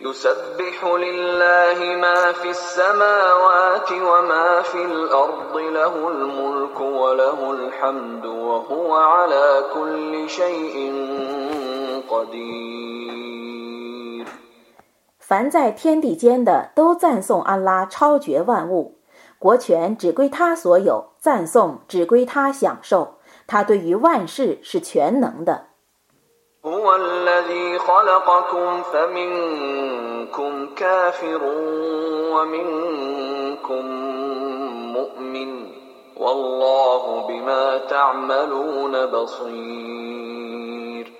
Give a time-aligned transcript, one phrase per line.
[0.00, 10.28] يسبح لله ما في السماوات وما في الأرض له الملك وله الحمد وهو على كل
[10.28, 10.76] شيء
[12.10, 12.82] قدير
[15.20, 18.98] 凡在天地间的都赞颂安拉超绝万物，
[19.38, 25.68] 国权只归他所有，赞颂只归他享受，他对于万事是全能的。
[26.66, 31.40] هو الذي خلقكم فمنكم كافر
[32.34, 33.84] ومنكم
[34.96, 35.50] مؤمن
[36.16, 41.12] والله بما تعملون بصير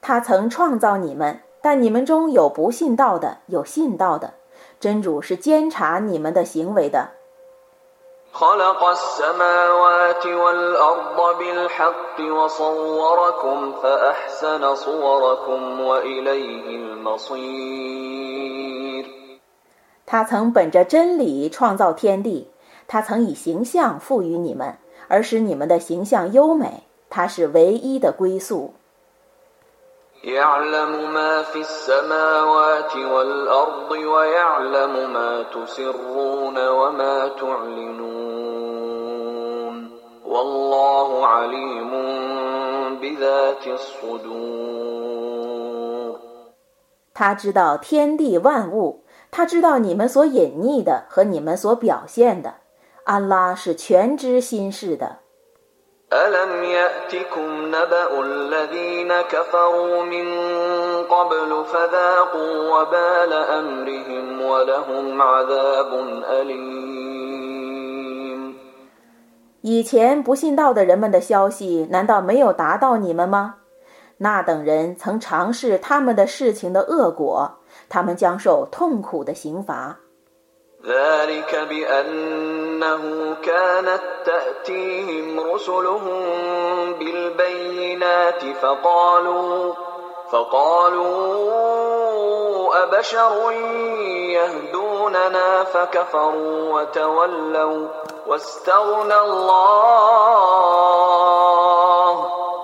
[0.00, 4.34] 他曾创造你们，但你们中有不信道的，有信道的。
[4.80, 7.10] 真主是监察你们的行为的。
[8.32, 17.88] خلق السماوات والأرض بالحق وصوركم فأحسن صوركم وإليه المصير
[20.06, 22.50] 他曾本着真理创造天地，
[22.86, 26.84] 他曾以形象赋予你们，而使你们的形象优美。
[27.10, 28.74] 他是唯一的归宿。
[30.24, 38.78] يعلم ما في السماوات والأرض ويعلم ما تسرون وما تعلنون
[40.26, 41.90] والله عليم
[43.00, 44.98] بذات الصدور
[47.14, 52.54] 他知道天地万物，他知道你们所隐匿的和你们所表现的。
[53.04, 55.18] 安拉是全知心事的。
[56.12, 60.26] ألم يأتكم نبأ الذين كفروا من
[61.04, 65.90] قبل فذاقوا وبال أمرهم ولهم عذاب
[66.24, 67.18] أليم
[69.60, 73.56] 以前不信道的人们的消息，难道没有达到你们吗？
[74.16, 79.98] 那等人曾尝试他们的事情的恶果，他们将受痛苦的刑罚。
[80.85, 86.23] ذلك بأنه كانت تأتيهم رسلهم
[86.99, 89.73] بالبينات فقالوا
[90.31, 91.53] فقالوا
[92.83, 93.51] أبشر
[94.31, 97.87] يهدوننا فكفروا وتولوا
[98.27, 100.53] واستغنى الله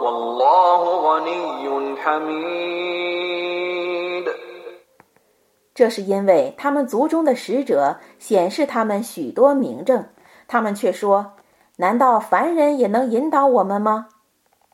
[0.00, 3.27] والله غني حميد.
[5.78, 10.06] 这是因为他们族中的使者显示他们许多明证，
[10.48, 11.34] 他们却说
[11.78, 14.08] ：“难道凡人也能引导我们吗？”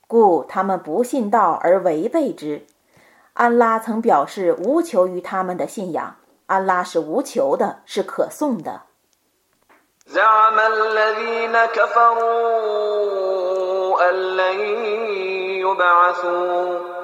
[0.09, 2.65] 故他们不信道而违背之。
[3.35, 6.17] 安拉曾表示无求于他们的信仰，
[6.47, 8.85] 安拉是无求的，是可颂的。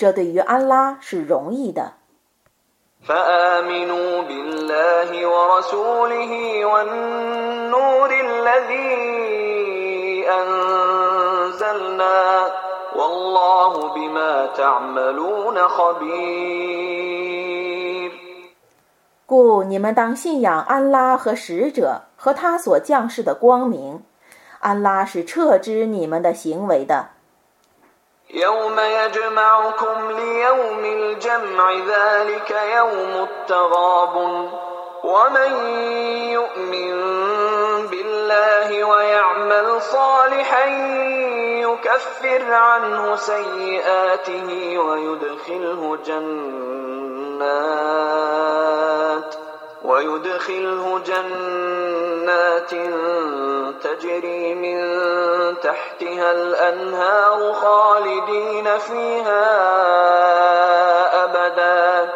[0.00, 1.92] 这对于安拉是容易的。
[19.26, 24.02] 故你们当信仰安拉和使者和他所降世的光明。
[24.60, 27.19] 安拉是撤知你们的行为的。
[28.34, 34.16] يوم يجمعكم ليوم الجمع ذلك يوم التغاب
[35.04, 35.52] ومن
[36.30, 36.96] يؤمن
[37.86, 40.66] بالله ويعمل صالحا
[41.60, 47.40] يكفر عنه سيئاته ويدخله جنات.
[49.99, 52.71] ويدخله جنات
[53.83, 54.77] تجري من
[55.61, 59.45] تحتها الأنهار خالدين فيها
[61.23, 62.09] أبدا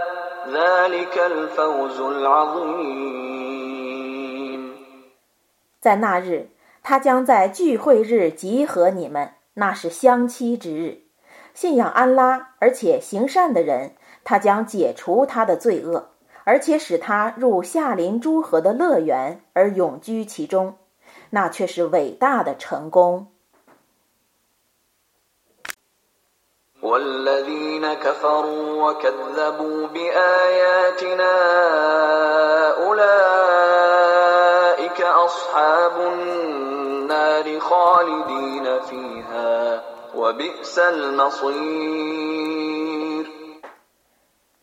[0.47, 3.19] ذلك الفوز العظيم
[5.81, 6.49] 在那日，
[6.83, 11.03] 他将在聚会日集合你们，那是相期之日。
[11.53, 16.09] 信仰安拉而且行善的人，他将解除他的罪恶。
[16.44, 20.76] 而且使他入夏林诸河的乐园而永居其中，
[21.30, 23.28] 那却是伟大的成功。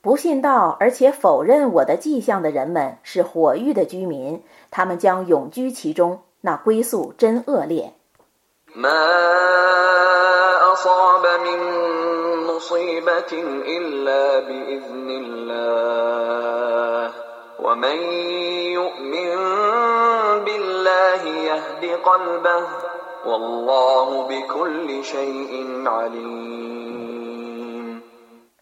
[0.03, 7.93] 不信道而且否认我的迹象的人们是火域的居民，他们将永居其中，那归宿真恶劣。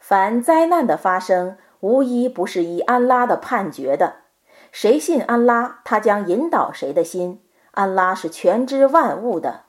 [0.10, 4.16] 凡灾难的发生无一不是以安拉的判决的。
[4.72, 7.44] 谁信安拉他将引导谁的心。
[7.74, 9.66] 安拉是全知万物的。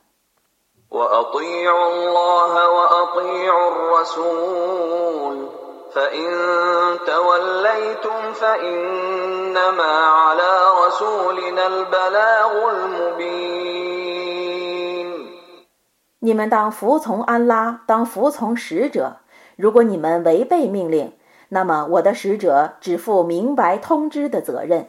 [16.22, 19.16] 你们当服从安拉当服从使者
[19.60, 21.12] 如果你们违背命令
[21.50, 24.88] 那么我的使者只负明白通知的责任。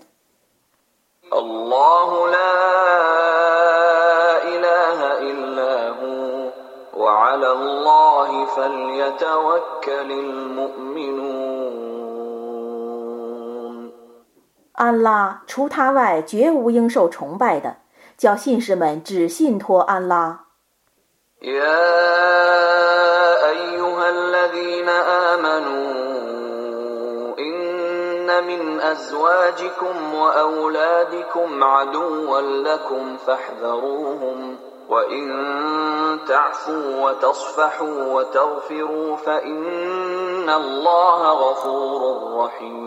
[14.74, 17.78] 安拉除他外绝无应受崇拜的
[18.16, 20.46] 叫信士们只信托安拉
[21.42, 21.52] 耶
[24.41, 24.89] يا أيها الذين
[25.35, 25.85] آمنوا
[27.39, 34.57] إن من أزواجكم وأولادكم عدوا لكم فاحذروهم
[34.89, 35.27] وإن
[36.29, 42.87] تعفوا وتصفحوا وتغفروا فإن الله غفور رحيم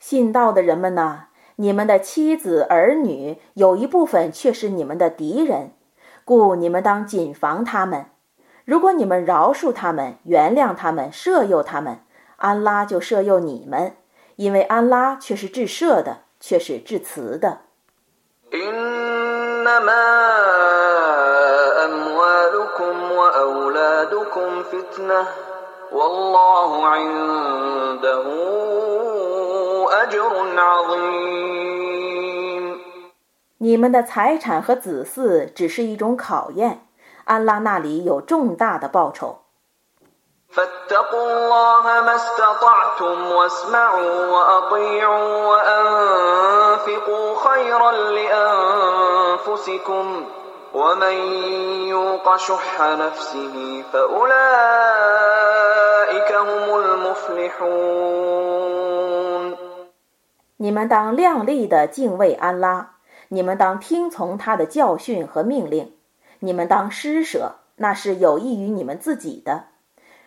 [0.00, 5.70] 信道的人们呐，你们的妻子儿女有一部分却是你们的敌人，
[6.24, 8.06] 故你们当谨防他们。
[8.69, 12.01] 如果你们饶恕他们、原谅他们、赦宥他们，
[12.35, 13.95] 安拉就赦宥你们，
[14.35, 17.61] 因为安拉却是至赦的，却是至慈的。
[33.57, 36.81] 你们的财产和子嗣只是一种考验。
[37.29, 39.41] 安拉那里有重大的报酬。
[60.57, 62.95] 你们当靓丽的敬畏安拉，
[63.27, 65.98] 你们当听从他的教训和命令。
[66.39, 69.65] 你们当施舍，那是有益于你们自己的。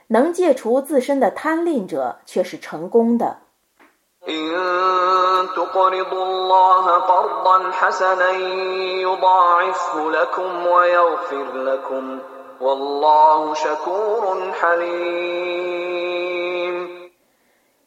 [0.08, 3.38] 能戒除自身的贪吝者，却是成功的。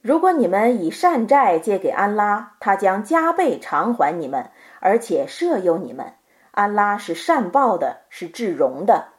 [0.01, 6.13] 如果你们以善债借给安拉，他将加倍偿还你们，而且赦宥你们。
[6.55, 9.09] 安拉是善报的，是至荣的，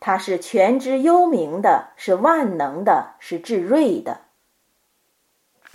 [0.00, 4.22] 他是全知幽明的，是万能的，是至睿的。